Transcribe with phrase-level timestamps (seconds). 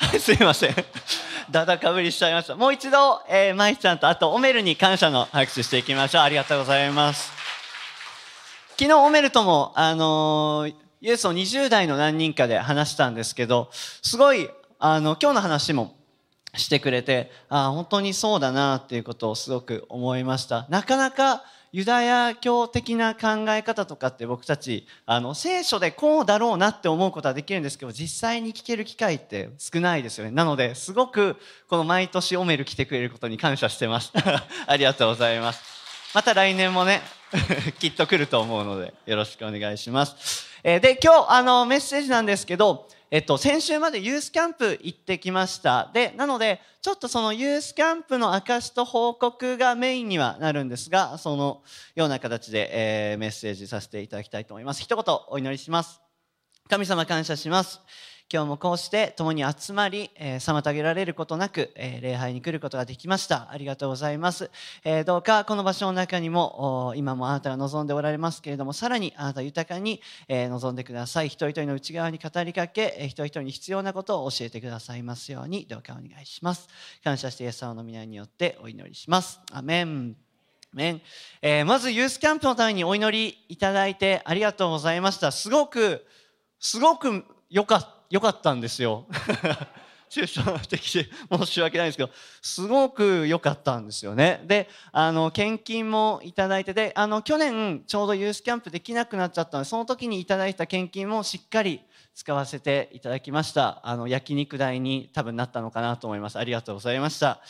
[0.00, 0.74] はい、すいません。
[1.50, 2.56] だだかぶりしちゃいました。
[2.56, 6.22] もう一度、えー、マイちゃんと、あと、オメルに感謝の拍手していきましょう。
[6.22, 7.32] ありがとうございます。
[8.78, 15.94] 昨日、オメルとも、あのー、イエスを20代の何人かで話したんですけど、すごい、あの、今日の話も
[16.56, 20.66] してくれて、あ本当にそうだなっていうことをすごく思いました。
[20.70, 21.44] なかなか
[21.74, 30.30] ユダヤ教的な考え方とかって僕たちあの聖書でこうだろうなって思うことはできるんですけど実際に聞ける機会って少ないですよね。
[30.30, 34.12] なのですごくこの毎年オメル来てくれることに感謝してます。
[34.68, 35.64] ありがとうございます。
[36.14, 37.02] また来年もね
[37.80, 45.88] きっと来ると思うのでよろしくお願いします、えー、で今日あのメッセージなんですけどえっと、先週までユースキャンプ行ってきました。
[45.94, 51.62] で、なので、ちょっとそのユースキャンプの証と報告がメインにはなるんですが、その
[51.94, 54.82] ような形で、えー、メッセージさせていただきたいと思います。
[54.82, 56.00] 一言お祈りします。
[56.68, 57.80] 神様感謝します。
[58.34, 63.48] 今日もこうして共に集まり、えー、妨げられることなく、えー、礼拝に来ることができました。
[63.52, 64.50] ありがとうございます。
[64.82, 71.26] えー、どうかこの場所の中にも、今もあなたが望んでおられますけれども、さらにあなた豊かに、えー、望んでください。
[71.26, 76.68] 一人一人の内側に語りかけ、えー、一人一人に必要なことを教えてくださいますように、どうかお願いします。
[77.04, 79.38] 感謝してイエス様の皆によってお祈りします。
[79.52, 80.16] アメン。
[80.72, 81.00] メ
[81.40, 85.30] えー、まずユースキャンプのためにお祈りいただいてありがとうございました。
[85.30, 86.04] すごく、
[86.58, 87.94] すごく良かった。
[88.10, 89.06] 良かったんですよ。
[90.10, 94.42] 抽象的で申し訳ないんですけど、すごく良かったんですよね。
[94.46, 101.80] で、あの、献金もいただいて、で、あの、去年ちょうどユースキャンプできなくなっちゃったので、その時にいただいた献金もしっかり
[102.14, 103.80] 使わせていただきました。
[103.82, 106.38] あの、焼肉代に多分なったのかなと思います。
[106.38, 107.40] ありがとうございました。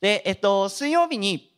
[0.00, 1.51] で、えっと、水曜日に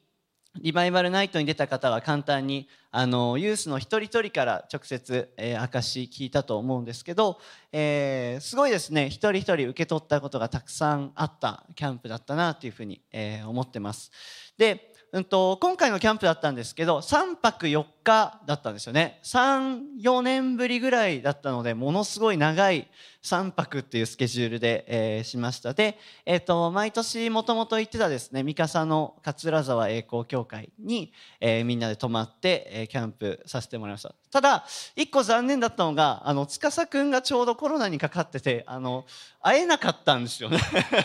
[0.60, 7.41] リバイバルナイトに出た方は簡単にあのユースの一人一人から直接、えー、証聞いたと思うんですけど、
[7.72, 14.12] えー、すごいですね一人一人受け取ったことがたくさんあったキャンプだったなというふうに、えー、思ってます。
[14.56, 19.18] でうんと、今回のキャンプだったんですけど3泊4日だったんですよね。
[19.24, 22.88] 34年ぶりぐらいだったのでものすごい長い
[23.24, 25.72] 3泊っていうスケジュールで、えー、しました。
[25.72, 31.10] で、えーと、毎年もともと行ってたですね三笠の桂沢栄光協会に、
[31.40, 34.14] えー、みんなで泊まって、えー、キャンプさせてもらいました。
[34.30, 39.06] ただ一個残念だったのがあの司君がちょうどコロナにかかっててあの
[39.40, 40.58] 会えなかったんですよね。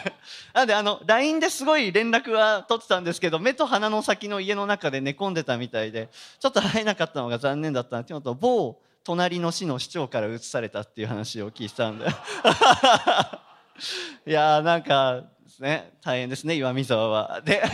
[0.54, 12.06] なのであの LINE ですごい連絡は取ってたんですけど目と鼻の先の家の中で寝込んでたみたいでちょっと会えななかったのが残念だったなっていうのと某隣の市の市長から移されたっていう話を聞いたんで。
[14.28, 17.42] いやーなんかですね大変ですね岩見沢は。
[17.42, 17.64] で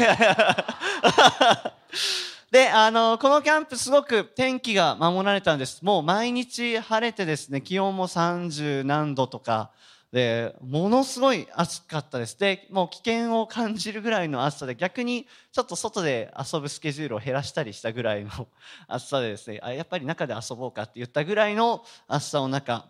[2.52, 5.84] であのこのキャンプすごく天気が守られたんです。
[5.84, 9.72] もう毎日晴れてですね気温も30何度とか。
[10.16, 12.40] でものすごい暑かったです。
[12.40, 18.32] でもう危険を感じるぐらいの暑さで逆にちょっと外で遊ぶスケジュールを減らしたりしたぐらいの
[18.88, 22.86] 暑さでですねあやっぱり中で遊ぼうかって言ったぐらいの暑さの中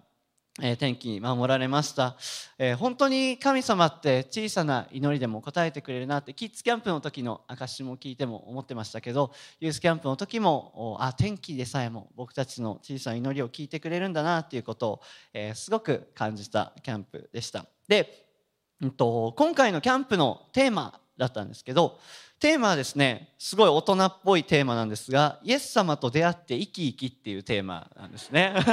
[0.62, 2.16] え、天気に守られました、
[2.58, 15.02] え、本当に神様って小さな祈りでも答えてくれるなってキッズキャンプの時の証も聞いても思ってましたけどユースキャンプの時もあ天気でさえも僕たちの小さな祈りを聞いてくれるんだなっていうことを、
[15.34, 17.66] え、すごく感じたキャンプでした。
[17.90, 18.26] で、
[18.82, 22.00] うんと、今回のキャンプのテーマだったんですけど
[22.40, 28.54] テーマはですねすごい大人っぽいテーマなんですがイエス様と出会って生き生きっていうテーマなんですね。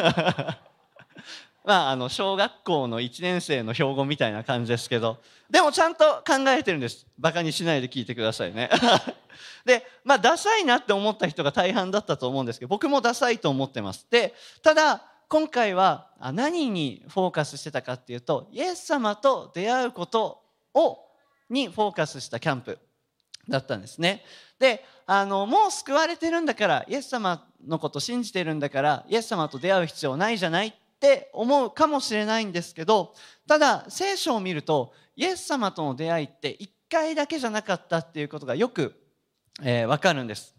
[1.64, 5.18] まあ、あの小学校の1年生の標語みたいな感じですけど。
[5.48, 7.06] でもちゃんと考えてるんです。
[7.18, 8.70] バカにしないで聞いてくださいね。
[9.64, 14.06] でまあダサいなって思った人が大半だったと思うんですけど僕もダサいと思ってます。
[14.10, 20.42] でただ今回は何にフォーカスしてたかっていうとイエス様と出会うこと
[20.74, 20.98] を
[21.48, 22.78] にフォーカスしたキャンプ
[23.48, 24.24] だったんですね。
[24.58, 33.12] であのもう救われてるんだからイエス様のこと信じてるんだからイエス様と出会う必要ないじゃないって思うかもしれないんですけど
[33.48, 38.94] ただ聖書を見るとイエス様との出会いって1回だけじゃなかったっていうことがよく、
[39.60, 40.54] えー、分かるんです。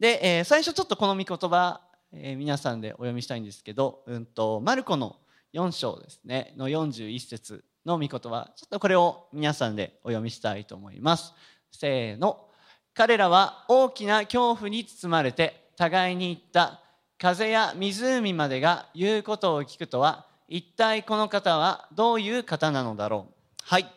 [0.00, 1.80] で、えー、最初ちょっとこの御言葉、
[2.12, 5.16] えー、皆さんでお読みしたいんですけど、うんと、マルコの
[5.54, 11.34] 4章ですねの41節の御言葉ちょっとこれを皆さんでお読みしたいと思います。
[11.70, 12.48] せーの
[12.94, 16.82] 彼らは大きな恐怖に包まれて互いに言った
[17.20, 23.32] 風や湖までが言うことを聞くとは一体この方はどういう方なのだろう？
[23.64, 23.92] はい。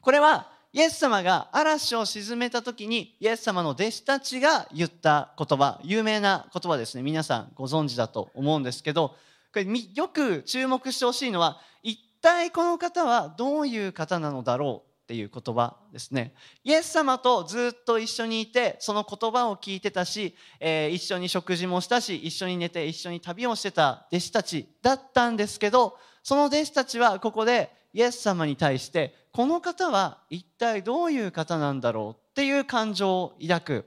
[0.00, 5.80] これはイエス様が嵐を沈めた時にイエス様の弟子たちが言った言葉。
[5.82, 7.02] 有名な言葉ですね。
[7.02, 9.08] 皆さんご存知だと思うんですけど
[9.52, 14.91] これよく注目してほしいのは一体この方はどういう方なのだろう？
[15.12, 16.32] っていう言葉ですね
[16.64, 33.84] イエス様とずっと一緒にいてその言葉を聞いてたし、えー、一緒に食事もしたし一緒に寝て一緒に旅をしてた弟子たちだったんですけどその弟子たちはここでイエス様に対してこの方は一体どういう方なんだろうっていう感情を抱く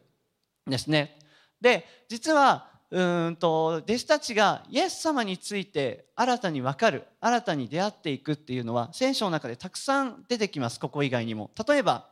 [0.68, 1.18] んですね。
[1.60, 11.50] で実はうんと弟子たちがイエス様について新たに分かる新たに出会っていくっていうのは聖書の中でたくさん出てきますここ以外にも。
[11.68, 12.10] 例えば、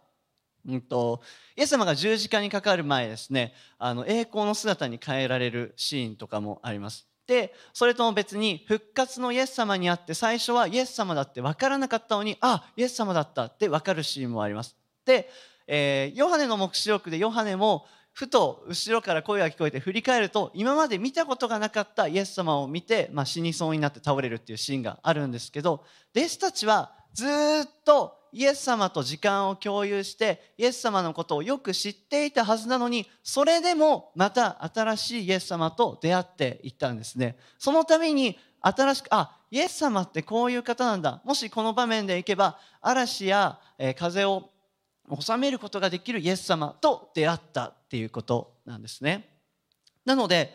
[0.67, 1.21] うんと、
[1.55, 3.53] イエス様が十字架にかかる前ですね。
[3.77, 7.07] あの栄光の姿に変えられるシーンとかもあります。
[7.27, 14.75] でそれとも別に復活のイエス様にあって最初はイエス様だって分からなかったのにあイエス様だったって分かるシーンもあります。
[15.05, 15.29] で、
[15.67, 25.83] えー、ヨハネの黙示録でヨハネもふと後ろから声が聞こえて振り返ると今まで見たことがなかったイエス様を見て、まあ、死にそうになって倒れるっていうシーンがあるんですけど
[26.15, 27.29] 弟子たちはずっ
[27.83, 37.37] とイエス様と時間を共有してイエス様のことをよく知っていたはずなのにそれでもまた新しいイエス様と出会っていったんですね。
[37.59, 41.21] そのために新しくあイエス様ってこういう方なんだ。
[41.23, 43.59] もしこの場面でいけば嵐や
[43.95, 44.49] 風を
[45.19, 49.29] 収めることができるイエス様と出会ったっていうことなんですね。
[50.05, 50.53] なので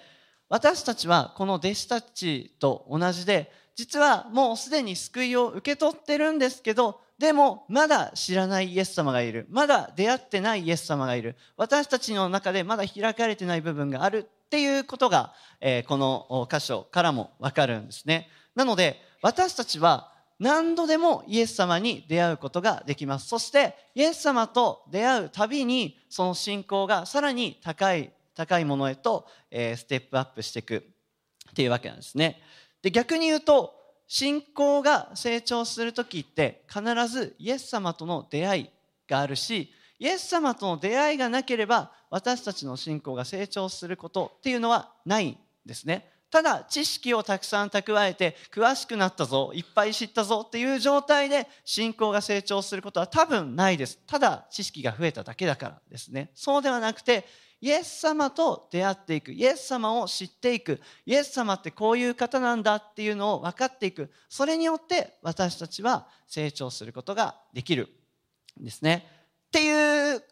[0.48, 18.30] 私たちはこの弟子たちと同じで実はもうすでに救いを受け取ってるんですけどでもまだ知らないイエス様がいるまだ出会ってないイエス様がいる私たちの中でまだ開かれてない部分があるっていうことが、えこの箇所からもわかるんですね。
[18.54, 23.26] なので私たちは何度でもイエス様に出会うことができます。
[23.26, 30.84] そしてイエス様と出会うたびにその信仰がさらに高い高いものへと、えー、ステップアップしていく。
[31.50, 32.40] っていうわけなんですね。
[32.82, 33.74] で逆に言うと
[34.06, 38.70] 信仰が成長する時って必ずイエス様との出会い
[39.08, 46.08] があるしイエス様との出会いがなければ私たちの信仰が成長することっていうのはないんですね。
[46.30, 53.98] ただ知識をたくさん蓄えて詳しくなったぞいっぱい知ったぞっていう状態で信仰が成長することは多分ないです。
[54.06, 56.30] ただ知識が増えただけだからですね。
[56.34, 57.24] そうではなくて
[57.60, 67.88] イエス様と出会っていくイエス様を知っていくイエス様ってこういう方なんだっていうのを分かっていくそれによって私たちは成長することができる
[68.60, 69.06] んですね。
[69.48, 70.22] っていう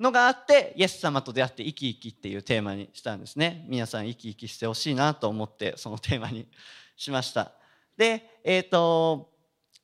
[0.00, 3.64] のがあってイエス様と出会って生き生きっていうテーマにしたんですね。
[3.68, 6.48] 皆さん生き生きしてほしいなと思ってそのテーマに
[6.96, 7.52] しました。
[7.96, 9.30] でえっ、ー、と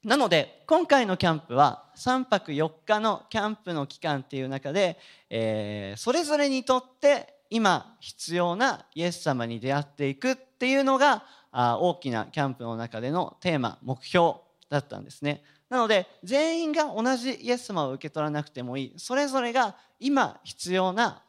[0.02, 4.98] なので今回のキャンプは3泊4日のキャンプの期間っていう中で、
[5.28, 14.34] えー、それぞれにとって今必要なイエス様に出会っていくっていうのがあ大きなキャンプの中でのテーマ目標
[14.70, 15.42] だったんですね。
[15.68, 18.94] なので全員が同じイエス様を受け取らなくてもいい。
[18.96, 21.22] それぞれが今必要な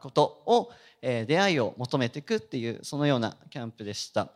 [0.00, 0.70] ことを
[1.00, 4.32] 出会いを求めていくっていうそのようなキャンプでした。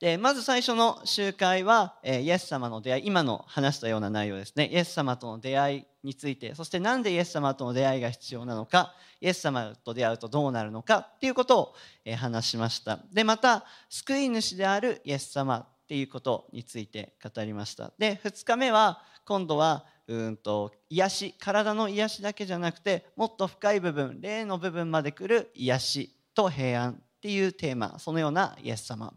[0.00, 4.66] でまず最初の集会はイエス様の出会い今の話したような内容ですね。
[4.66, 11.74] イエス様との出会いについてそして何でイエス様との出会いが必要なのかイエス様と出会うとどうなるのかっていうことを
[12.16, 12.98] 話しました。
[13.12, 17.92] でまた救い主であるイエス様っていうことについて語りました。
[17.98, 29.12] で2日目は今度はうんと癒し体の癒しだけじゃなくてもっと深い部分霊の部分まで来る癒しと平安っていうテーマそのようなイエス様。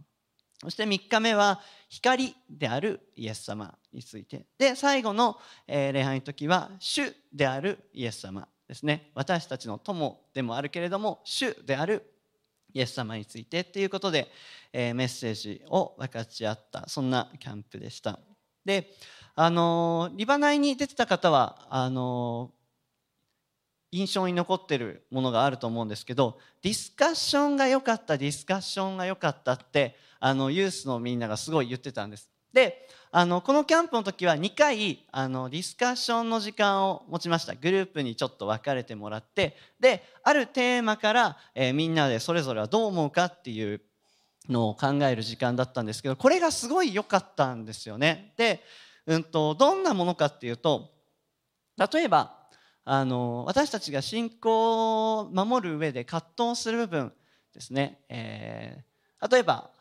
[0.59, 4.45] そして3日目は光であるイエス様について。
[4.57, 5.37] で最後の
[5.67, 9.11] 礼拝の時は主であるイエス様ですね。
[9.13, 12.16] 私たちの友でもあるけれども主である
[12.77, 14.31] イエス様についてっていうことで、
[14.71, 18.19] えー、メッセージを分かち合ったそんなキャンプでした。
[18.65, 18.93] で
[19.33, 22.51] あのリバナイに出てた方はあの
[23.91, 32.29] 印象に残ってるものがあると思うんですけどディスカッションが良かったディスカッションが良かったってあのユースのみんながすごい言ってたんです。
[32.53, 37.55] であのこのキャンプの時は2回あのディスカッションの時間を持ちました。
[37.55, 39.55] グループにちょっと分かれてもらって。
[39.79, 43.81] であるテーマから、えー、みんなでそれぞれはどう思うかっていう
[44.49, 48.33] のを考える時間だったんですけどこれがすごい良かったんですよね。
[48.37, 48.61] で、
[49.05, 50.91] うんと、どんなものかっていうと
[51.77, 52.35] 例えば
[52.83, 57.13] あの私たちが信仰を守る上で葛藤する部分
[57.53, 59.71] ですね、えー、例えば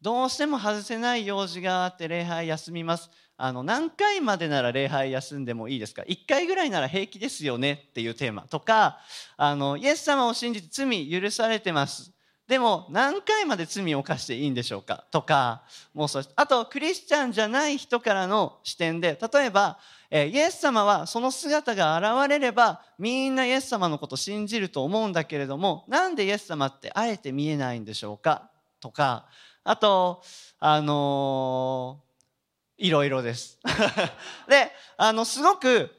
[0.00, 3.10] どうしても外せない用事があって礼拝休みます。
[3.38, 8.42] あの何回までなら礼拝休んでもいいですか？1回ぐらいなら平気ですよねっていうテーマ。
[8.42, 8.98] とか
[9.36, 12.12] あのイエス様を信じて罪許されてます。
[12.48, 15.04] でも何回まで罪を犯していいんでしょうか？
[15.10, 15.62] とか
[15.92, 19.78] もうそあとクリスチャンじゃない人からの視点で例えば、
[20.10, 28.48] えイエス様はその姿が現れればみんなイエス様のこと信じると思うんだけれどもなんでイエス様ってあえて見えないんでしょうか？
[28.80, 29.26] とか
[29.66, 30.22] あと
[30.60, 33.58] あのー、いろいろです。
[34.48, 35.90] であのすごく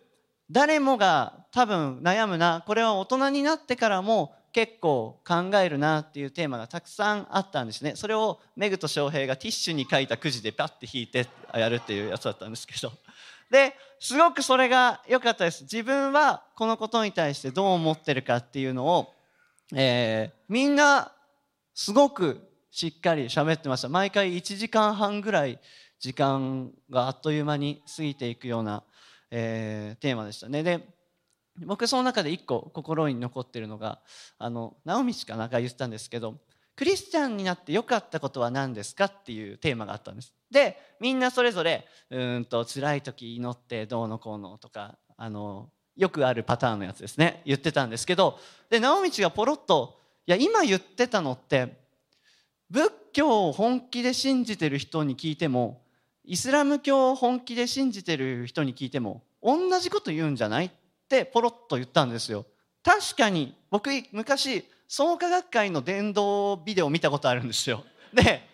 [0.49, 7.95] 誰もが多分悩むなこれは大人になってからも結構考えるなっていうテーマがたくさんあったんですね。
[7.95, 12.91] それをメグと翔平がティッシュに書いたくじでパッて引いてやるっていうやつだったんですけど。
[13.51, 15.63] ですごくそれが良かったです。
[15.63, 19.13] 自分はこのことに対してどう思ってるかっていうのを、
[19.73, 21.11] えー、みんな
[21.73, 22.47] すごく
[22.77, 23.89] しっかり喋ってました。
[23.89, 25.59] 毎回1時間半ぐらい
[25.99, 28.83] 時間があっという間に過ぎていくような、
[29.31, 30.61] えー、テーマでしたね。
[30.61, 30.87] で
[31.65, 33.99] 僕その中で一個心に残ってるのが
[34.37, 36.37] あの直道かなんか言ってたんですけど
[36.75, 40.35] クリスチャンになって良かったことは何ですかっていうテーマがあったんです。
[40.51, 47.41] でみんなそれぞれうんと辛い時祈ってどうのこうのとかあのよくあるパターンのやつですね。
[47.43, 48.37] 言ってたんですけど
[48.69, 51.86] で直道がポロッと「いや今言ってたのって
[52.69, 55.81] 仏教を本気で信じてる人に聞いても
[56.25, 60.69] イスラム教を本気で信じてる人に聞いても同じこと言うんじゃない?」っ
[61.07, 62.45] てポロッと言ったんですよ。
[62.83, 67.83] 確かに僕昔創価学会の伝道ビデオ見たことあるんですよ。
[68.13, 68.45] で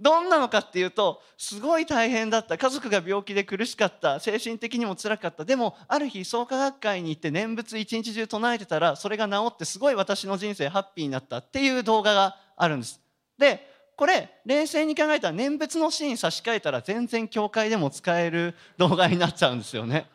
[0.00, 2.56] どんなのかっていうとすごい大変だった。
[2.56, 4.18] 家族が病気で苦しかった。
[4.18, 5.44] 精神的にもつらかった。
[5.44, 13.00] でもある日創価学会に行って念仏一日中唱えてたらそれが治ってすごい私の人生ハッピーになったっていう動画があるんです。
[13.40, 20.06] でこれ冷静に考えたら念仏のシーン差し替えたら全然教会でも使える動画になっちゃうんですよね。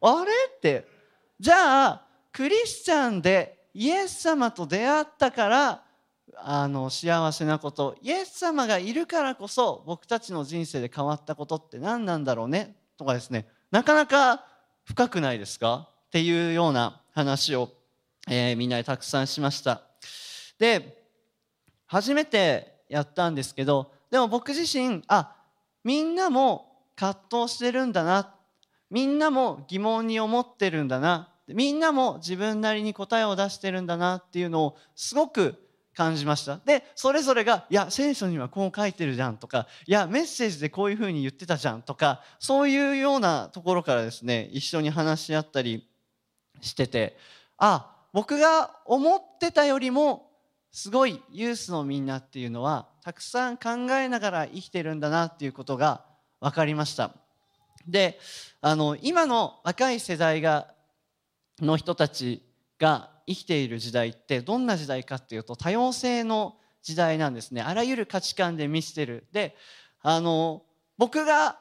[0.00, 0.86] あれって
[1.40, 5.82] じゃあクリスチャンでイエス様と出会ったから
[6.36, 13.48] あの幸せなことイエス様がいるからこそ僕たちの人生で変わったことって何なんだろうねとかですね。
[13.70, 14.46] なかなか
[14.84, 15.88] 深くないですか？
[16.06, 17.70] っていうような話を、
[18.28, 19.82] えー、みんなでたくさんしました。
[20.58, 21.02] で
[21.86, 25.36] 初めてやったんですけどでも僕自身あ
[25.82, 28.34] みんなも葛藤してるんだな
[28.90, 35.56] みんなも疑問に思ってるんだなみんなも自分なりに答えを出してるんだなっていうのをすごく
[35.94, 36.58] 感じました。
[36.64, 45.88] でそれぞれが「いや聖書にはこう書いてるじゃん」とか「いやメッセージでこういうふうに言ってたじゃん」とかそういうようなところからですね一緒に話し合ったり
[46.60, 47.16] してて
[47.58, 50.30] あ僕が思ってたよりも
[50.74, 56.04] すごいユースのみんなっていうのはたくさん考えながら生きてるんだなっていうことが
[56.40, 57.12] 分かりました。
[57.86, 58.18] で
[58.60, 60.66] あの今の若い世代が
[61.60, 62.42] の人たち
[62.80, 67.62] が生きている時代ってどんな時代かっていうと多様性の時代なんですね。
[67.62, 69.28] あらゆる価値観で満ちてる。
[69.30, 69.56] で
[70.02, 70.64] あの
[70.98, 71.60] 僕が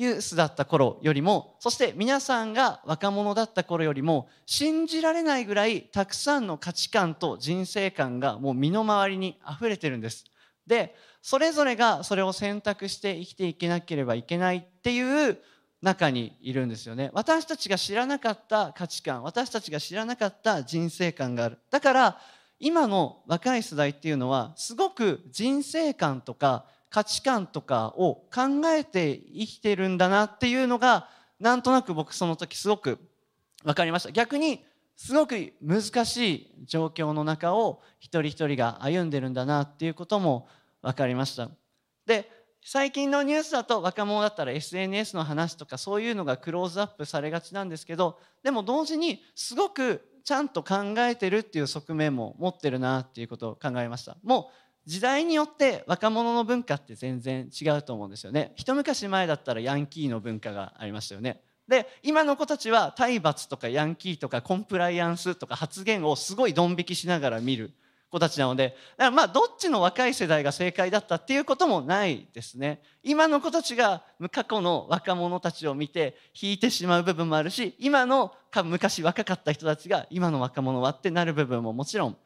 [0.00, 10.24] ユースだった頃よりもそして皆さんが若者だった頃よりも信じられないぐらいたくさんの価値観と人生観がもう身の回りにあふれてるんです。
[10.68, 15.36] でそれぞれがそれを選択して生きていけなければいけないっていう
[15.82, 17.10] 中にいるんですよね。
[17.12, 21.58] 私たちが知らなかった価値観私たちが知らなかった人生観がある。
[21.72, 22.20] だから
[22.60, 32.98] 今の若い世代っていうのはすごく人生観とか価値観とかを考えて生きてるんだなっていうのがなんとなく僕その時すごく
[33.64, 34.10] 分かりました。
[34.10, 34.64] 逆に
[34.96, 40.48] すごく難しい状況の中を一人一人が歩んでるんだなっていうことも
[40.82, 41.50] 分かりました。
[42.06, 42.30] で
[42.64, 54.16] 最近のニュースだと若者だったら SNS の話とかそういうのがクローズアップされがちなんですけどでも同時にすごくちゃんと考えてるっていう側面も持ってるなっていうことを考えました。
[54.22, 58.52] もう時代によって若者の文化って全然違うと思うんですよね。
[58.56, 61.42] 一昔前だったらヤンキーの文化がありましたよね。
[61.68, 67.74] で今の子たちは体罰とかヤンキーとかコンプライアンスとか発言をすごいドン引きしながら見る
[68.10, 72.80] 子たちなのでだからまあどっちの若い世代が正解だったっていうこともないですね。
[73.02, 74.02] 今の子たちが
[74.32, 78.32] 過去の若者たちを見て引いてしまう部分もあるし今の
[78.64, 82.16] 昔若かった人たちが今の若者はってなる部分ももちろん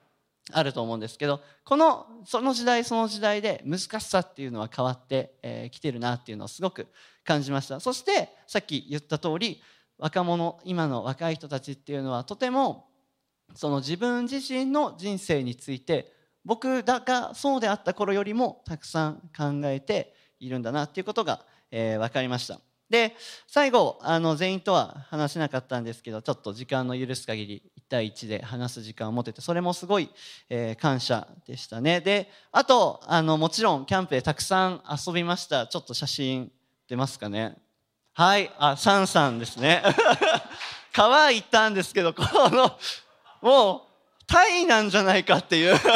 [0.50, 6.88] あると思うんですけどこのその時代その時代で難しさっていうのは変わってき、えー、てるなっていうのをすごく
[7.24, 7.78] 感じました。
[7.78, 9.62] そしてさっき言った通り
[9.98, 12.88] 若者今の若い人たちっていうのはとても
[13.54, 16.12] その自分自身の人生について
[16.44, 22.58] 僕だがそうであった頃よりもたくさん考えているんだなっていうことが、えー、分かりました。
[22.92, 30.10] で最後あの全員とは話せなかったんですけどちょっと時間の許す限り一対1で話す時間を持ててそれもすごい、
[30.50, 32.02] えー、感謝でしたね。
[32.02, 35.66] であとあのもちろんキャンプでたくさん遊びました。
[35.66, 36.52] ちょっと写真
[36.86, 37.56] 出ますかね。
[38.12, 38.50] はい。
[38.58, 39.82] あサンさんですね。
[40.92, 42.78] 川行ったんですけどこの
[43.40, 43.80] もう
[44.26, 45.80] タイなんじゃないかっていう。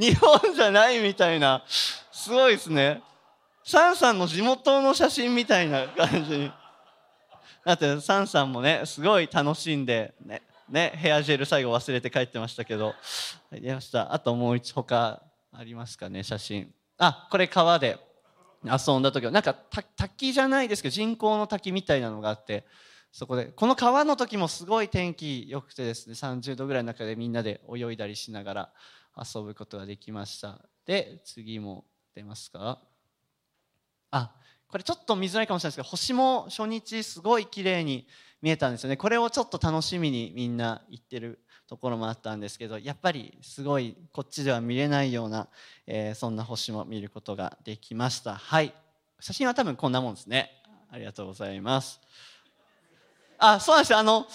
[0.00, 1.62] 日本じゃないみたいな。
[2.10, 3.02] すごいですね。
[3.64, 6.38] サンさんの地元の写真みたいな感じ。
[6.38, 6.52] に
[7.64, 12.94] だってサンさんもねすごい楽しんでねねヘアジェル最後忘れて帰ってましたけど。
[13.50, 14.12] 出ました。
[14.12, 16.72] あともう一他ありますかね写真。
[16.98, 17.98] あこれ川で
[18.64, 19.30] 遊んだ時は。
[19.30, 19.54] なんか
[19.96, 22.64] 滝じゃないですけど人工の滝みたいなのがあって
[23.12, 23.46] そこで。
[23.46, 28.72] この川の時もすごい天気良くてですね30度ぐらいの中でみんなで泳いだりしながら
[29.34, 30.58] 遊ぶことができました。
[30.86, 32.80] で次も出ますか？
[34.12, 34.30] あ
[34.68, 38.06] これちょっと見づらいかもしれないですけど星も初日すごい綺麗に
[38.40, 38.96] 見えたんですよね。
[38.96, 45.48] これをちょっと楽しみにみんな行ってるところもあったんですけどやっぱりすごいこっちでは見れないような、
[45.86, 48.34] えー、そんな星も見ることができました。
[48.34, 48.72] はい。
[49.20, 50.50] 写真は多分こんなもんですね。
[50.90, 52.00] ありがとうございます。
[53.38, 53.98] あそうなんですよ。
[53.98, 54.26] あの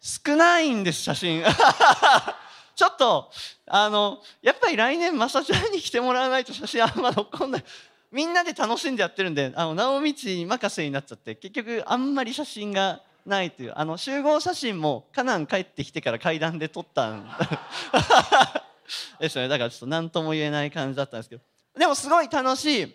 [0.00, 1.42] 少ないんです写真。
[2.76, 3.30] ちょっと
[3.66, 7.64] あのやっぱり来年マサちゃんに来てもらわないと写真あんま残んない。
[8.12, 10.14] みんなで楽しんでやってるんであの直道
[10.46, 17.28] 任せになっちゃって結局あんまり写真がないというあの集合写真もカナン帰ってきてから階段で撮ったん
[19.18, 19.48] ですよね。
[19.48, 21.42] だからちょっと何とも言えない感じだったんですけど。
[21.76, 22.94] でもすごい楽しい、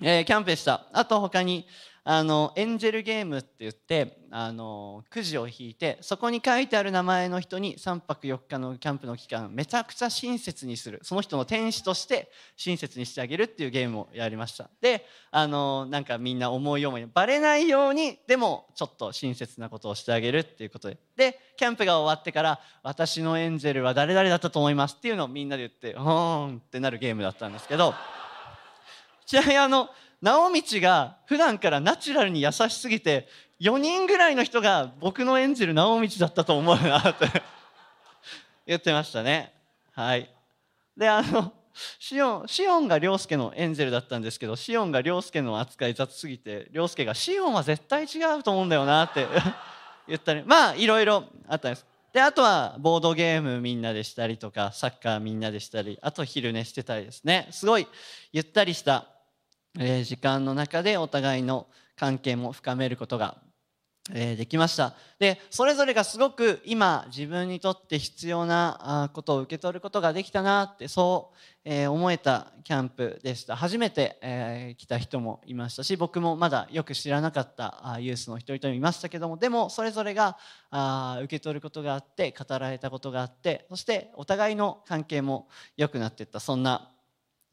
[0.00, 0.86] えー、キャンプでした。
[0.92, 1.66] あと他に
[2.08, 11.00] あのエンジェルゲームって言ってあのくじを引いてそこに書いてある名前の人に3泊4日のキャンプの期間めちゃくちゃ親切にする。
[11.02, 14.70] その人の天使として親切にしてあげるっていうゲームをやりました。
[14.80, 20.98] であのなんかみんな思い思いバレないようにでもちょっと親切なことをしてあげるっていうことで。
[21.16, 27.94] でキャンプが終わってから私のエンジェルは誰々だったと思いますっていうのをみんなで言ってほーんってなるゲームだったんですけど。
[29.26, 29.90] ちなみにあの
[30.22, 33.28] 直道が普段からナチュラルに優しすぎて
[33.60, 37.26] 4人ぐらいの人が僕の演じる直道だったと思うなって
[38.66, 39.52] 言ってましたね。
[39.92, 40.30] はい。
[40.96, 41.52] であの
[41.98, 49.26] シオンシオンが涼介のエンジェルだったんですけどシオンが涼介の扱い雑すぎて涼介が「シオンは絶対違うと思うんだよな」って
[50.08, 51.86] 言ったりまあいろいろあったんです。
[52.12, 57.48] であとはボードゲームみんなでしたりとかサッカーみんなでしたりあと昼寝してたりですね。
[57.50, 57.86] すごい
[58.32, 59.06] ゆったりした
[59.78, 63.36] え時間の中でお互いの関係も深めることが、
[64.14, 64.94] えできました。
[65.18, 73.56] でそれぞれがすごく今自分にとって必要なことを受け取ることができたなってそう、え思えたキャンプでした。
[73.56, 80.38] 初めて、え来た人もいましたし僕もまだよく知らなかったユースの人々もいましたけどもでもそれぞれが
[80.70, 86.38] あ受け取ることがあって語られたことがあってそしてお互いの関係も良くなっていった。
[86.38, 86.92] そんな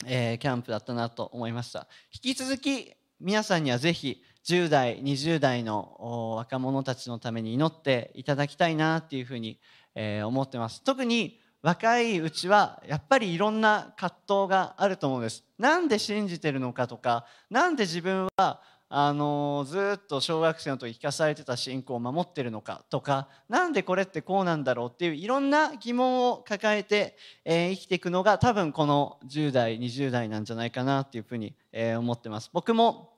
[0.07, 1.87] えー、キャンプだったなと思いました。
[2.13, 9.59] 引き続き皆さんにはぜひ10代20代の若者たちのために祈っていただきたいなっていうふうに、
[9.95, 10.83] えー、思ってます。
[10.83, 15.45] 特に若いうちはやっぱりいろんな葛藤があると思うんです。
[15.57, 18.61] なんで信じてるのかとか何で自分は
[18.95, 32.51] あのずっと小学生の時聞かされてた信仰を守ってるのかとか何でこれってこうなんだろうっていういろんな疑問を抱えて、えー、生きていくのが多分この10代20代なんじゃないかなっていうふうに、えー、思ってます。
[32.53, 33.09] 僕も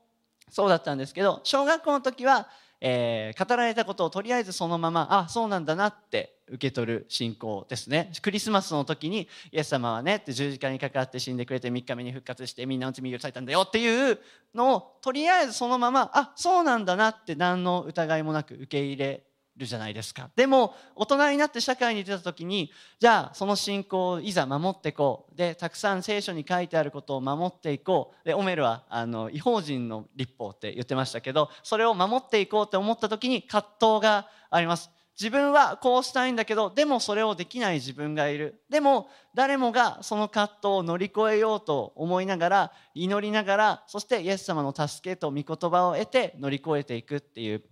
[0.50, 2.48] そうだったんですけど小学校の時は
[2.88, 8.12] えー、語られたことをとりあえずそのままあそうなんだなって受け取る信仰ですね。
[8.22, 14.20] クリスマスの時にイエス様はねって十字架にかかって死んでくれて3日目に復活してみんなの罪許されたんだよっていう
[14.54, 19.24] のをとりあえずそのままあそうなんだなって何の疑いもなく受け入れ
[19.58, 20.30] るじゃないですか。
[20.36, 25.36] でも大人になって社会に出た時にじゃあその信仰をいざ守っていこう。
[25.36, 28.26] でたくさん聖書に書いてあることを守っていこう。
[28.26, 34.92] でオメルはあの違法人の立法って言ってましたけどそれを守っていこうって思った時に葛藤があります。
[35.18, 38.62] 自分はこうしたいんだけどでもそれをできない自分がいる。
[38.70, 47.64] でも誰もがその葛藤を乗り越えようと思いながら祈りながらそしてイエス様の助けと御言葉を得て乗り越えていくっていう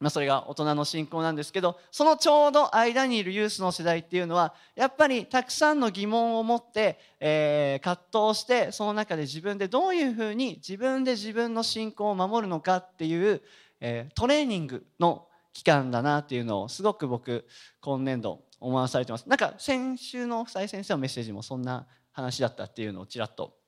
[0.00, 13.42] まあ、それが大人の信仰なんですけどそのちょうど間にいるユースの世代っていうのはやっぱりたくさんの疑問を持って、えー、葛藤してその中で自分でどういうふうに自分で自分の信仰を守るのかっていう、
[13.80, 17.46] えー、トレーニングの期間だなっていうのをすごく僕
[17.80, 19.28] 今年度思わされてます。
[19.28, 23.59] なんか先週の夫妻先生のメッセージもそんな話だったっていうのをちらっと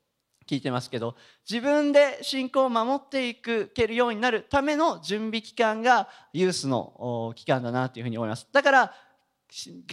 [0.52, 1.16] 聞いてますけど
[1.50, 8.46] 自分で信仰を守っていくけるようになるための準備期間がユースの期間だなというふうに思います。
[8.52, 8.94] だから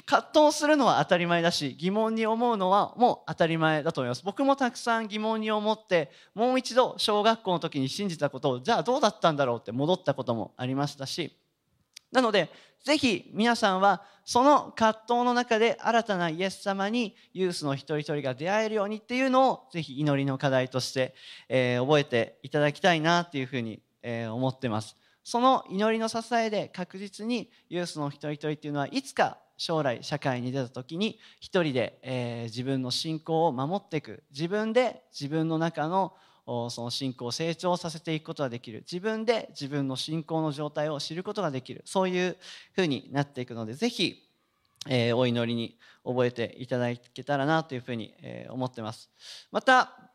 [0.05, 4.23] 葛藤するのは当たり前だし疑問に思うのはもう当たり前だと思います。
[4.25, 11.37] 僕もたくさん疑問に思ってもう一度小学校の時に信じたことをじゃあどうだったんだろうって戻ったこともありましたし
[12.11, 12.49] なので
[12.83, 21.15] ぜひ皆さんはその葛藤の中で新たなイエス様にユースの一人一人が出会えるようにっていうのをぜひ祈りの課題として、
[21.49, 24.95] えー、覚えていただきたいなっていうふうに、えー、思ってます。
[25.23, 36.13] その祈りの支えで確実にユースの一人一人っていうのはいつか将来社会に出た時に一人で、えー、自分の信仰を守っていく自分で自分の中の
[36.69, 38.79] その信仰を成長させていくことができる。
[38.91, 41.83] 自分で自分の信仰の状態を知ることができる。
[41.85, 42.37] そういう
[42.73, 44.23] ふうになっていくのでぜひ、
[44.87, 49.09] えー、お祈りに覚えていただけたらなというふうに、えー、思ってます。
[49.51, 50.09] また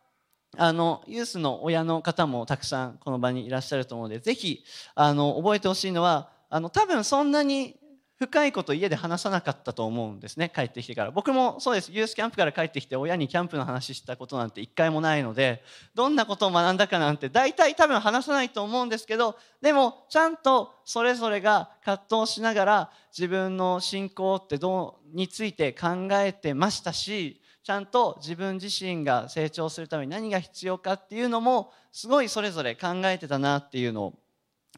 [0.57, 7.77] あのユースの親の方もたくさんこの場にいらっしゃると思うのでぜひあの覚えてほしいのはあの多分そんなに
[8.17, 11.11] 深いこと家で話さなかったと思うんですね帰ってきてから。
[11.11, 11.91] 僕もそうです。
[11.93, 15.63] ユースキャンプから帰ってきて親にキャンプの話したことなんて一回もないので
[15.95, 34.15] どんなことを学んだかなんて大体多分話さないと思うんですけどでもちゃんとそれぞれが葛藤しながら自分の信仰ってどうについて考えてましたしちゃんと自分自身が成長するために何が必要かっていうのもすごいそれぞれ考えてたなっていうのを、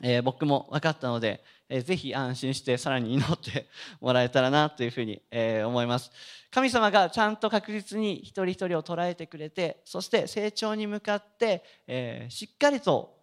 [0.03, 3.67] えー、僕も分かったのでえ、ぜひ安心してさらに祈って
[4.01, 6.11] もらえたらなというふうに、え、思います。
[6.51, 13.15] 神様がちゃんと確実に一人一人を捉えてくれてそして成長に向かって、え、しっかりと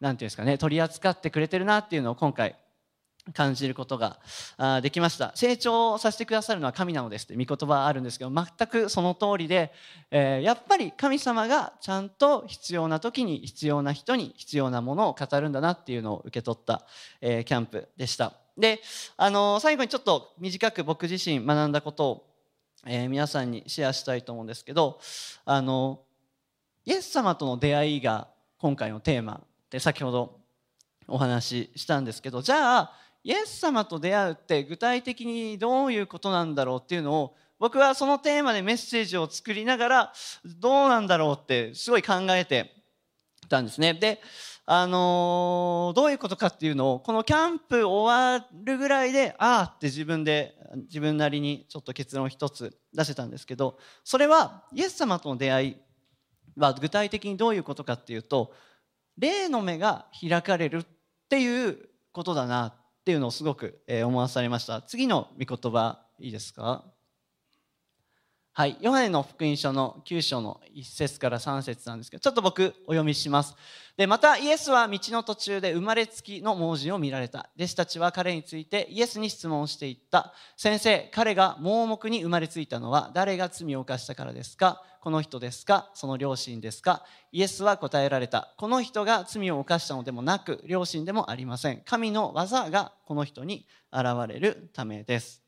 [0.00, 2.56] 何て言うんですかね取り扱ってくれてるなっていうのを今回
[3.34, 4.18] 感じることが
[4.82, 5.32] できました。
[5.34, 9.72] 成長させてくださるのは神なのですって御言葉あるんですけど全くその通りで、
[10.10, 16.86] え、やっぱり神様がちゃんと必要な時に必要な人に必要なものを語るんだなっていうのを受け取った、
[17.20, 18.34] え、キャンプでした。
[18.56, 18.80] で、
[19.16, 22.26] あの、最後にちょっと短く僕自身学んだことを、
[22.86, 25.00] え皆さんにシェアしたいと思うんですけど、
[25.44, 26.00] あの
[26.84, 30.40] イエス様との出会いが今回のテーマで先ほど
[31.06, 40.12] お話ししたんですけどじゃあイエス様と出会うって具体的にどういうことなんだろうっていうのを僕はそのテーマでメッセージを作りながら
[40.58, 42.72] どうなんだろうってすごい考えて
[43.50, 43.92] たんですね。
[43.92, 44.22] で、
[44.64, 55.76] あのー、どういうことかっていうのをこのキャンプ終わるぐらいでああって自分で自分なりにちょっと結論一つ出せたんですけどそれはイエス様との出会い
[56.56, 58.54] は具体的にどういうことかっていうと
[59.18, 60.86] 霊の目が開かれるっ
[61.28, 61.78] ていう
[62.12, 62.74] ことだな
[63.10, 64.82] っていうのをすごく思わされました。
[64.82, 66.84] 次の御言葉いいですか？
[68.52, 73.54] はいヨハネの福音書の9章の1節から3節なんですけどちょっと僕お読みします。
[73.96, 77.48] でまたイエスは道の途中で生まれつきの盲人を見られた。
[77.56, 80.34] 弟子たちは彼についてイエスに質問していった。
[80.56, 84.82] 先生彼が盲目に生まれついたのは誰が罪を犯したからですか？
[85.00, 85.88] この人ですか？
[85.94, 87.04] その両親ですか？
[87.30, 88.52] イエスは答えられた。
[88.58, 91.82] この人が罪を犯したのでもなく両親でもありません。
[91.86, 95.40] 神の技がこの人に現れるためです。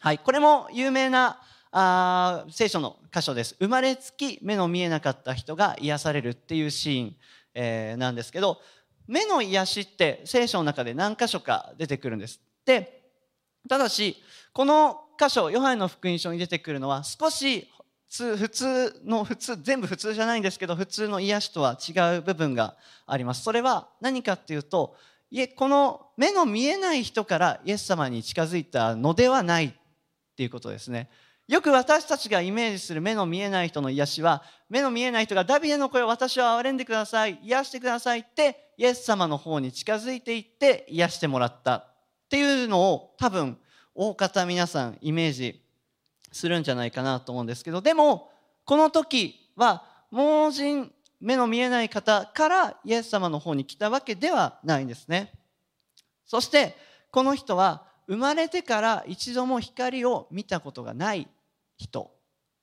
[0.00, 1.42] はいこれも有名な
[1.80, 3.54] あ聖書の箇所です。
[3.60, 7.16] 生まれつき目の見えなかった人が癒されるっていうシーン、
[7.54, 8.60] えー、なんですけど
[9.06, 12.40] 目の癒しって聖書の中で何箇所か出てくるんです。
[12.64, 13.04] で
[13.68, 14.16] ただし
[14.52, 17.68] この箇所ヨハネの福音書に出てくるのは少し
[18.08, 23.44] 普通の普通全部普通じゃないんですけど普通の癒しとは違う部分があります。
[23.44, 24.96] それは何かっていうと
[25.54, 29.72] この目の見えない人からイエス様に近づいたのではないっ
[30.36, 31.08] ていうことですね。
[31.48, 41.74] よく私たちがイメージする目の見えない人の癒しは目の見えない人がダビデの声を私を憐れんでください癒してくださいってイエス様の方に近づいていって癒してもらった。
[41.76, 41.84] っ
[42.28, 43.56] ていうのを多分
[43.94, 45.62] 大方皆さんイメージ
[46.30, 48.30] するんじゃないかなと思うんですけどでも
[48.66, 55.32] この時は盲人目の見えない方からイエス様の方に来たわけではないんですね。
[56.26, 56.76] そして
[57.10, 61.26] この人は生まれてから一度も光を見たことがない。
[61.78, 62.10] 人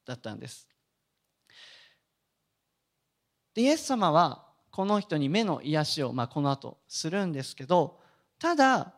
[0.06, 0.68] だったんです。
[3.56, 7.98] でイエス様はこの人に目の癒しを、まあ、この後するんですけど
[8.38, 8.94] ただ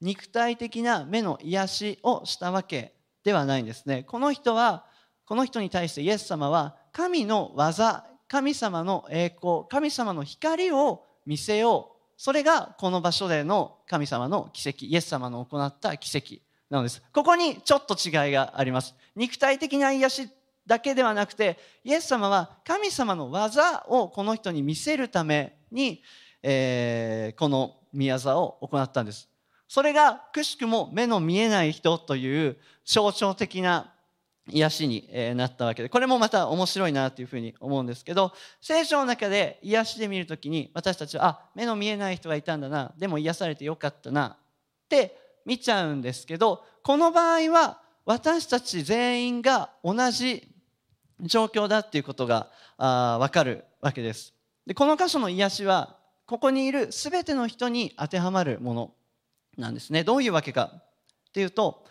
[0.00, 4.02] 肉体的な目の癒しをしたわけではないんですね。
[4.04, 4.86] この人は
[5.26, 12.00] この人に対してイエス様は神の技神様の栄光神様の光を見せよう。
[12.16, 17.02] それがこの場所での神様の奇跡イエス様の行った奇跡なのです。
[17.12, 18.94] ここにちょっと違いがあります。
[19.16, 20.30] 肉体的な癒し
[20.66, 26.02] だけではなくてイエス様は神様の技をこの人に見せるために、
[26.42, 29.28] えー、この宮沢を行ったんです。
[29.66, 33.92] それがくしくも目の見えない人という象徴的な
[34.48, 44.36] 癒しになったわけでこれもまた面白いなというふうに思うんですけど聖書の中で癒しで見るときに私たちはあ目の見えない人がいたんだなでも癒されてよかったなっ
[44.88, 45.16] て
[45.50, 50.46] 見ちゃうんですけどこの場合は私たち全員が同じ
[51.20, 52.46] 状況だっていうことが
[52.78, 54.32] あ分かるわけです。
[54.64, 58.94] でこの箇所の癒しはここにいる全ての人に当てはまるもの
[59.58, 60.04] なんですね。
[60.04, 61.84] どういうわけかっていうと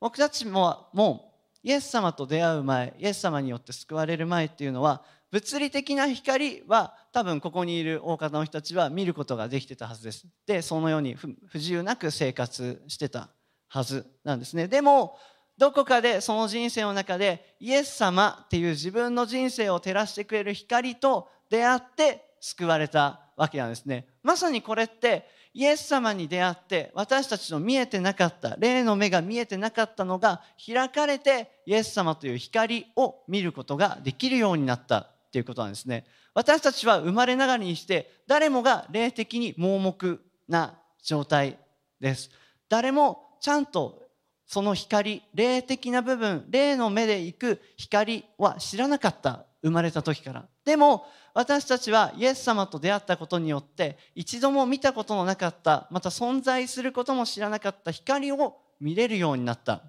[0.00, 10.28] 僕たちももうイエス様と出会う前イエス様によって救われる前っていうのは物理的な光は多分ここにいる大方の人たちは見ることができてたはずです。
[10.46, 13.30] でそのように不自由なく生活してた
[13.66, 14.68] はずなんですね。
[14.68, 15.18] でも
[15.58, 24.06] どこかでその人生の中でイエス様っていう自分の人生を照らしてくれる光と出会って救われたわけなんですね。
[24.22, 35.10] まさにこれってイエス様に出会って私たちの見えてなかった霊の目が見えてなかったのが開かれてイエス様という光を見ることができるようになった。
[35.34, 36.06] っていうことなんですね。
[36.32, 41.58] 私たちは生まれながらにして誰もが霊的に盲目な状態
[42.00, 42.30] です。
[42.68, 44.04] 誰もちゃんと
[44.46, 50.44] その光霊的な部分霊の目で行く光は知らなかった生まれた時から。
[50.64, 59.74] でも私たちはイエス様と出会ったことによって一度も見たことのなかったまた存在することも知らなかった光を見れるようになった。
[59.74, 59.82] っ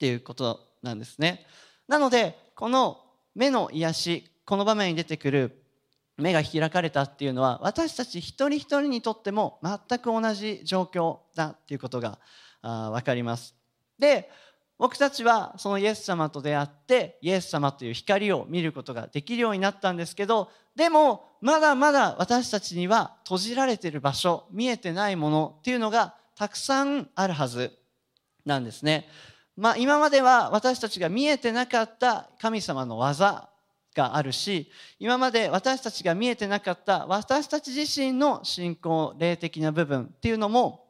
[0.00, 1.46] ていうことなんですね。
[1.86, 3.00] なのでこの
[3.36, 5.62] 目の癒しこの場面に出てくる
[6.16, 12.18] 目が開かれたっていうのは私たち一人一人にとっても全く同じ状況だっていうことが
[12.62, 13.54] 分かります
[13.98, 14.30] で
[14.78, 27.72] 僕たちはそのイエス様と出会ってイエス様という光を見ることができるようになったんですけどでもまだまだ私たちには閉じられてる場所見えてないものっていうのがたくさんあるはず
[28.44, 29.08] なんですね。
[29.56, 33.48] まあ、今までは私たちが見えてなかった神様の技
[33.96, 40.84] があるし今まで私たちが見えてなかった私たち自身の信仰霊的な部分っていうのも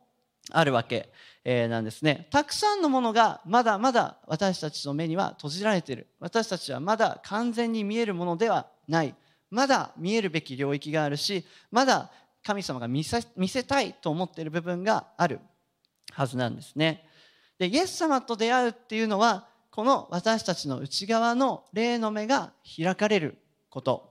[0.50, 1.12] あるわけ
[1.44, 2.26] なんですね。
[2.30, 6.08] たくさんのものがまだまだ私たちの目には閉じられている。
[6.18, 9.14] 私たちはまだ完全に見えるものではない。
[9.50, 12.10] まだ見えるべき領域があるしまだ
[12.42, 15.38] 神様が見せ見せたいと思っている部分がある
[16.12, 17.06] はずなんですね。
[17.58, 23.36] でイエス様と出会うっていうのはこの私たちの内側の霊の目が開かれる
[23.68, 24.10] こと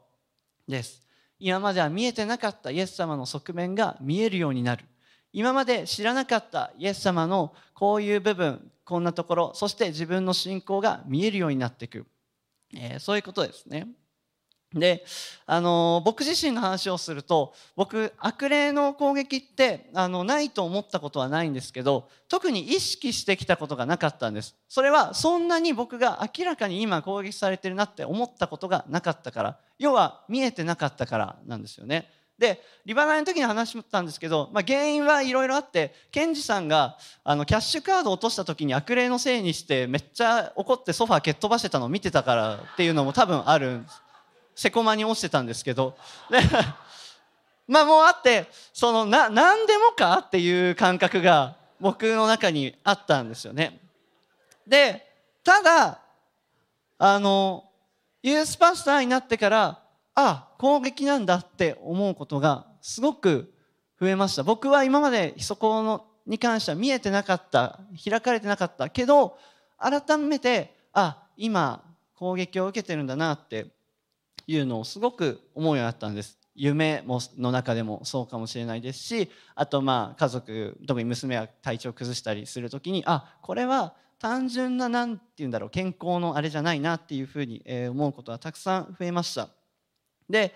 [0.68, 1.02] です。
[1.40, 4.86] 今までは見えてなかったイエス様の側面が見えるようになる。
[5.34, 12.06] 今まで知らなかったイエス様のこういう部分こんなところそして自分の信仰が見えるようになっていく、
[12.72, 13.88] えー、そういうことですね。
[14.76, 15.06] で
[15.46, 24.56] あの僕自身の話をすると僕悪霊の攻撃ってあのないと思ったことはないんですけど特に意識してきたことがなかったんです。
[24.68, 32.10] それはそんなに僕が明らかに今攻撃されてるなって思ったことがなかったから要は見えてなかったからなんですよね。
[32.38, 44.05] でリバナイの時に話したんですけど、まあ、原因はいろいろあってケンジさんがあのキャッシュカードを落とした時に悪霊のせいにしてめっちゃ怒ってソファー蹴っ飛ばしてたのを見てたからっていうのも多分あるんです。
[44.56, 45.98] セコマに落ちてたんですけど。
[46.30, 46.40] で
[47.68, 53.80] まあもうあってそのな何でもかっていう感覚が僕の中にあったんですよね。
[54.68, 55.12] で
[55.44, 56.00] ただ
[56.98, 57.70] あの
[58.24, 59.80] ユースパスターになってから
[60.14, 63.54] あ攻撃なんだって思うことがすごく
[64.00, 64.44] 増えました。
[64.44, 69.38] 僕は今までそこのに関しては見えてなかった開かれてなかったけど
[69.78, 71.84] 改めてあ今
[72.16, 73.68] 攻撃を受けてるんだなって
[74.48, 76.38] いうのをすごく思うようになったんです。
[76.56, 89.50] 夢もの中でもそうかもしれないですしあとまあ家族特に娘が体調崩したりする時にあこれは単純な何て言うんだろう健康のあれじゃないなっていうふうに思うことはたくさん増えました。
[90.30, 90.54] で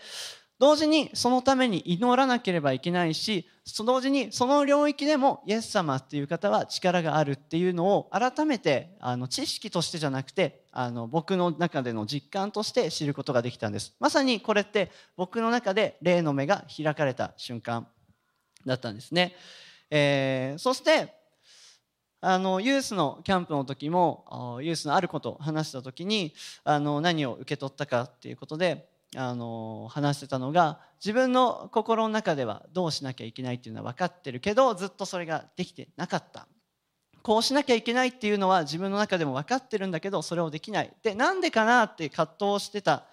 [0.59, 3.47] 同時にそのために祈らなければいけないし
[3.85, 13.95] 同時にその領域でもイエス様っていう方は力があるっていうのを改めてあの知識としてじゃなくてあの僕の中での実感として知ることができたんです。
[13.99, 17.87] まさにこれって僕の中で霊の目が開かれた瞬間
[18.65, 19.35] だったんですね、
[19.89, 21.13] えー、そして
[22.21, 26.33] あのユースのキャンプの時もユースのあることを話した時に
[26.65, 36.47] あの何を受け取ったかっていうことであの話してたのが自分の心の中ではどうしなきゃいけないっていうのは分かってるけどずっとそれができてなかった。
[37.21, 40.93] こうしなきゃいけないっていうのは自分の中でも分かってるんだけどそれをできない。
[41.03, 43.05] でなんでかなって葛藤してたっ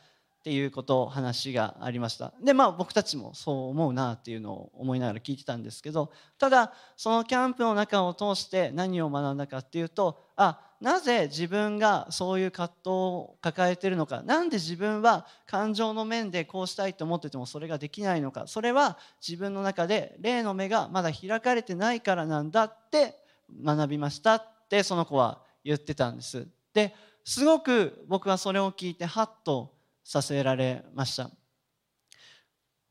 [0.44, 2.32] ていうことを話がありました。
[2.40, 23.16] でまあ僕たちもそう思うなっていうのを思いながら聞いてたんですけどただそのキャンプの中を通して何を学んだかっていうとあなぜ自分がそういう葛藤を抱えているのか何で自分は感情の面でこうしたいと思っててもそれができないのかそれは自分の中で霊の目がまだ開かれてないからなんだって
[23.64, 26.46] 学びましたってその子は言ってたんです。
[26.74, 31.30] ですごく僕はそれを聞いてハッとさせられました。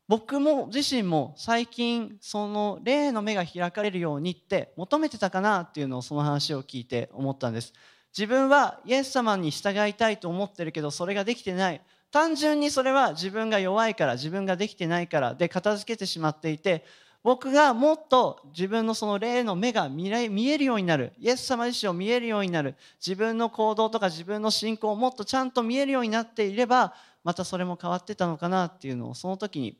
[0.08, 7.72] 僕も自身も最近その霊の目が開かれるようにって求めてたかなっていうのをその話を聞いて思ったんです。
[8.16, 11.80] 自分はイエス様に従いたいと思ってるけどそれができてない。
[12.12, 16.84] 単純にそれは自分が弱いから自分ができてないからで片付けてしまっていて
[17.24, 21.14] 僕がもっと自分のその霊の目が見えるようになる。
[21.18, 22.76] イエス様自身を見えるようになる。
[23.04, 29.76] 自分の行動とか自分の信仰をもっとちゃんと見えるようになっていればまたそれも変わってたのかなっていうのをその時に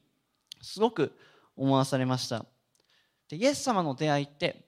[0.60, 1.12] すごく
[1.56, 2.44] 思わされました。
[3.28, 4.64] でイエス様の出会いって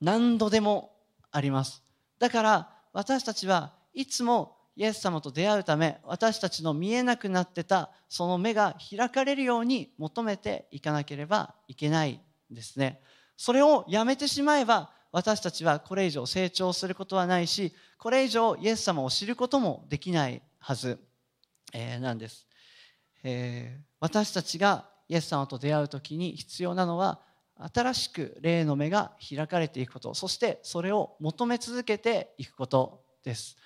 [0.00, 0.96] 何度でも
[1.30, 1.82] あります。
[2.18, 13.00] だから私たちはいつもイエス様と出会うため私たちの見えなくなってたその目が開かれるように求めていかなければいけないですね。
[13.36, 20.98] それをやめてしまえば私たちはこれ以上成長することはないしこれ以上イエス様を知ることもできないはず、
[21.72, 22.46] え、なんです、
[23.22, 27.20] えー、私たちがイエス様と出会う時に必要なのは
[27.74, 33.56] 新しく霊の目が開かれていくことそしてそれを求め続けていくことです。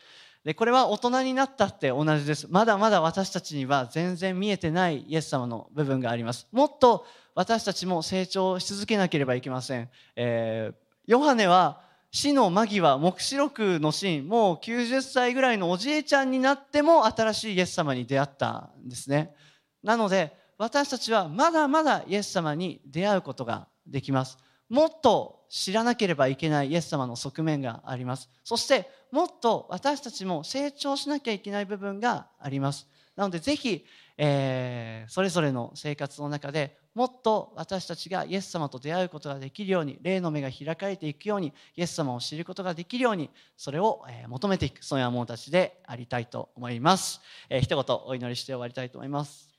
[0.44, 2.48] でこれは大人になったって同じです。
[2.50, 6.48] まだまだ私たちには全然見えてないイエス様の部分があります。
[6.50, 10.74] もっと私たちも成長し続けなければいけません、えー、
[11.06, 19.34] ヨハネは死の間際黙示録のシーンもう90歳ぐらいのおじいちゃんになっても新しいイエス様に出会ったんですね。
[19.82, 24.38] なので私たちはまだまだイエス様に出会うことができます。
[24.68, 28.30] もっと知らなければいけないイエス様の側面があります。
[28.42, 32.86] そしてもっと私たちも成長しなきゃいけない部分があります。
[33.16, 33.84] なのでぜひ、
[34.16, 49.51] えー、それぞれの生活の中でもっと私たちがイエス様と出会うことができるように霊の目が開かれていくようにイエス様を知ることができるようにそれを、え、求めていくそのような者たちでありたいと思います、えー、一言お祈りして終わりたいと思います。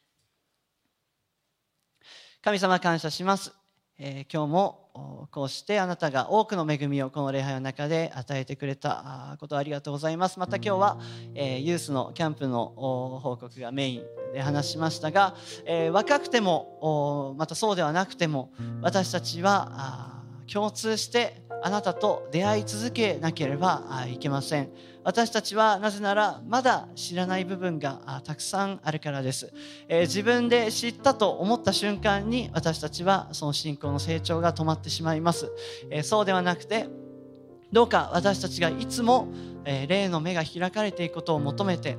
[2.44, 3.54] 神様感謝します。
[3.98, 10.40] えー、今日もこうしてあなたが多くの恵みをこの礼拝の中で与えてくれたことありがとうございます。
[10.40, 11.00] また今日は、
[11.36, 18.52] えー、ユースのキャンプの報告がメインで話しましたが、えー、若くてもまたそうではなくても
[18.82, 24.70] 私たちは共通してあなたと出会い続けなければいけません。
[25.04, 29.54] 私たちはなぜならまだ知らない部分がたくさんあるからです、
[29.90, 35.52] えー、自分で知ったと思った瞬間に私たちはその信仰の成長が止まってしまいます、
[35.90, 36.88] えー、そうではなくて
[37.72, 39.28] どうか私たちがいつも、
[39.66, 41.98] え、霊の目が開かれていくことを求めて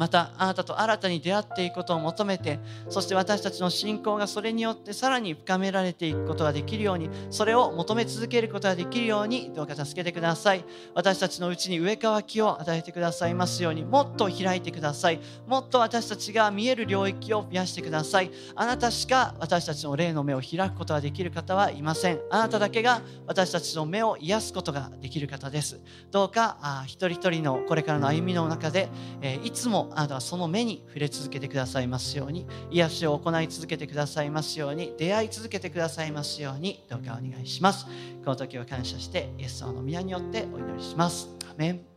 [0.00, 2.58] またあなたと新たに出会っていくことを求めて
[2.88, 10.64] そして私たちの信仰がそれによってさらに深められていくことができるようにそれを求め続けることができるようにどうか助けてください。
[10.94, 15.20] 私たちのうちに植え替きを与えてくださいますようにもっと開いてください。
[15.46, 18.30] もっと私たちが見える領域を増やしてください。
[18.54, 22.20] あなたしか私たちの霊の目を開くことができる方はいません。
[22.30, 25.78] あなただけが私たちの目を癒すことができる方です。
[26.10, 28.88] どうかあ一人一人のこれからの歩みの中で、
[29.20, 37.86] えー、いつもあなたはその目に触れ続けてくださいますように癒しを行い続けてくださいますように出会い続けてくださいますようにどうかお願いします。
[38.24, 41.28] この時を感謝してイエス様の宮によってお祈りします。
[41.50, 41.89] アメン。